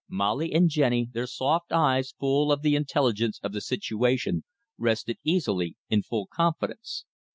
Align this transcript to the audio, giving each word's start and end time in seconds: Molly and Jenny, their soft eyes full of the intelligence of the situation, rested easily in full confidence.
Molly 0.09 0.51
and 0.51 0.67
Jenny, 0.67 1.09
their 1.13 1.27
soft 1.27 1.71
eyes 1.71 2.15
full 2.19 2.51
of 2.51 2.63
the 2.63 2.73
intelligence 2.75 3.39
of 3.43 3.51
the 3.53 3.61
situation, 3.61 4.43
rested 4.79 5.19
easily 5.23 5.77
in 5.91 6.01
full 6.01 6.25
confidence. 6.25 7.05